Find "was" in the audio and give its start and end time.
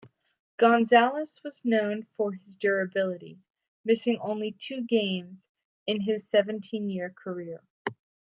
1.43-1.63